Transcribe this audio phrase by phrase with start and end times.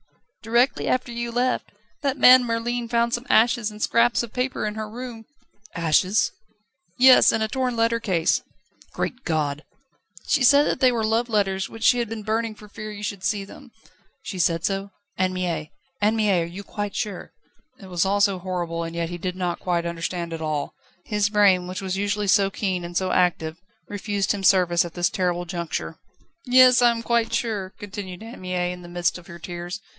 [0.41, 1.71] "Directly after you left.
[2.01, 5.25] That man Merlin found some ashes and scraps of paper in her room..."
[5.75, 6.31] "Ashes?"
[6.97, 8.41] "Yes; and a torn letter case."
[8.91, 9.63] "Great God!"
[10.27, 13.03] "She said that they were love letters, which she had been burning for fear you
[13.03, 13.69] should see them."
[14.23, 14.89] "She said so?
[15.17, 15.69] Anne Mie,
[16.01, 17.31] Anne Mie, are you quite sure?"
[17.79, 20.73] It was all so horrible, and he did not quite understand it all;
[21.05, 25.11] his brain, which was usually so keen and so active, refused him service at this
[25.11, 25.99] terrible juncture.
[26.47, 29.79] "Yes; I am quite sure," continued Anne Mie, in the midst of her tears.